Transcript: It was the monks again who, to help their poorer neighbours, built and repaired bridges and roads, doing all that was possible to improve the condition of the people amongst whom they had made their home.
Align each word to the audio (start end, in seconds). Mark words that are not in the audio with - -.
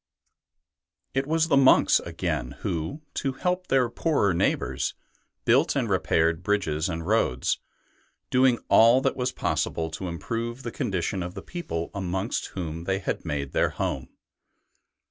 It 1.13 1.27
was 1.27 1.47
the 1.47 1.55
monks 1.57 1.99
again 1.99 2.53
who, 2.61 3.03
to 3.13 3.33
help 3.33 3.67
their 3.67 3.87
poorer 3.87 4.33
neighbours, 4.33 4.95
built 5.45 5.75
and 5.75 5.87
repaired 5.87 6.41
bridges 6.41 6.89
and 6.89 7.05
roads, 7.05 7.59
doing 8.31 8.57
all 8.67 9.01
that 9.01 9.15
was 9.15 9.31
possible 9.31 9.91
to 9.91 10.07
improve 10.07 10.63
the 10.63 10.71
condition 10.71 11.21
of 11.21 11.35
the 11.35 11.43
people 11.43 11.91
amongst 11.93 12.47
whom 12.57 12.85
they 12.85 12.97
had 12.97 13.25
made 13.25 13.51
their 13.51 13.69
home. 13.69 14.09